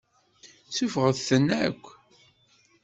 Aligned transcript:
Suffɣet-tent 0.75 1.51
akk. 1.67 1.85